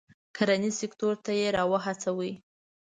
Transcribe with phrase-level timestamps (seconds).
[0.35, 2.31] کرنیز سکتور ته یې را و هڅوي.